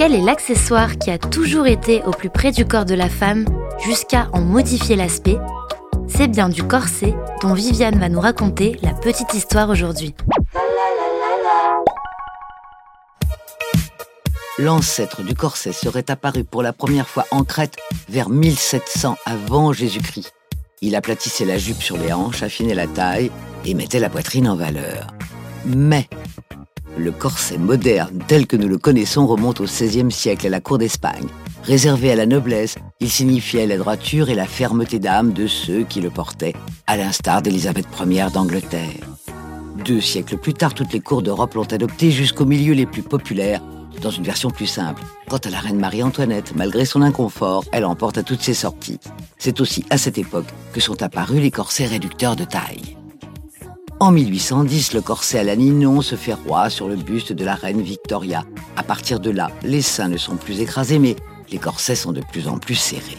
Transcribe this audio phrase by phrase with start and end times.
[0.00, 3.44] Quel est l'accessoire qui a toujours été au plus près du corps de la femme
[3.84, 5.36] jusqu'à en modifier l'aspect?
[6.08, 10.14] C'est bien du corset dont Viviane va nous raconter la petite histoire aujourd'hui.
[14.58, 17.76] L'ancêtre du corset serait apparu pour la première fois en Crète
[18.08, 20.32] vers 1700 avant Jésus-Christ.
[20.80, 23.30] Il aplatissait la jupe sur les hanches, affinait la taille
[23.66, 25.08] et mettait la poitrine en valeur.
[25.66, 26.08] Mais
[27.00, 30.78] le corset moderne tel que nous le connaissons remonte au XVIe siècle à la cour
[30.78, 31.26] d'Espagne.
[31.64, 36.00] Réservé à la noblesse, il signifiait la droiture et la fermeté d'âme de ceux qui
[36.00, 36.54] le portaient,
[36.86, 39.08] à l'instar d'Élisabeth Ier d'Angleterre.
[39.84, 43.62] Deux siècles plus tard, toutes les cours d'Europe l'ont adopté jusqu'au milieu les plus populaires,
[44.02, 45.02] dans une version plus simple.
[45.28, 49.00] Quant à la reine Marie-Antoinette, malgré son inconfort, elle emporte à toutes ses sorties.
[49.38, 52.99] C'est aussi à cette époque que sont apparus les corsets réducteurs de taille.
[54.02, 57.54] En 1810, le corset à la Ninon se fait roi sur le buste de la
[57.54, 58.44] reine Victoria.
[58.74, 61.16] À partir de là, les seins ne sont plus écrasés, mais
[61.52, 63.18] les corsets sont de plus en plus serrés.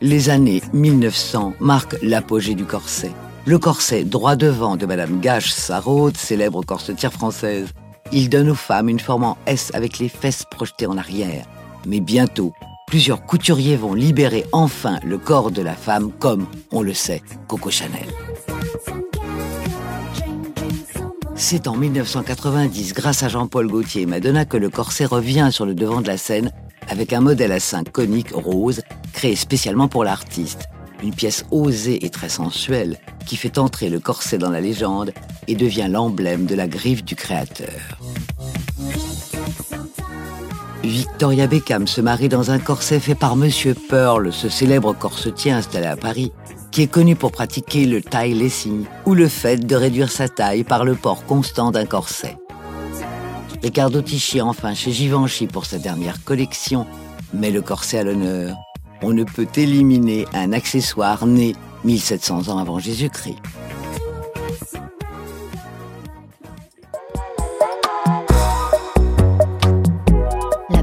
[0.00, 3.10] Les années 1900 marquent l'apogée du corset.
[3.46, 7.70] Le corset droit devant de Madame Gage Sarraute, célèbre corsetière française.
[8.12, 11.44] Il donne aux femmes une forme en S avec les fesses projetées en arrière.
[11.84, 12.52] Mais bientôt,
[12.88, 17.70] plusieurs couturiers vont libérer enfin le corps de la femme comme, on le sait, Coco
[17.70, 18.06] Chanel.
[21.36, 25.74] C'est en 1990, grâce à Jean-Paul Gaultier et Madonna, que le corset revient sur le
[25.74, 26.50] devant de la scène
[26.88, 30.68] avec un modèle à seins conique rose créé spécialement pour l'artiste.
[31.02, 35.12] Une pièce osée et très sensuelle qui fait entrer le corset dans la légende
[35.46, 37.98] et devient l'emblème de la griffe du créateur.
[40.88, 45.86] Victoria Beckham se marie dans un corset fait par Monsieur Pearl, ce célèbre corsetier installé
[45.86, 46.32] à Paris,
[46.70, 50.64] qui est connu pour pratiquer le tie lessing ou le fait de réduire sa taille
[50.64, 52.36] par le port constant d'un corset.
[53.62, 56.86] Ricardo Tichy enfin chez Givenchy pour sa dernière collection
[57.34, 58.56] met le corset à l'honneur.
[59.02, 61.54] On ne peut éliminer un accessoire né
[61.84, 63.36] 1700 ans avant Jésus-Christ.